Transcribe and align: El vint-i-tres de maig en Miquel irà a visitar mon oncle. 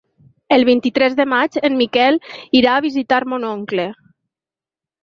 El 0.55 0.63
vint-i-tres 0.69 1.17
de 1.19 1.27
maig 1.33 1.59
en 1.69 1.77
Miquel 1.83 2.19
irà 2.63 2.75
a 2.79 2.85
visitar 2.87 3.25
mon 3.35 3.49
oncle. 3.53 3.89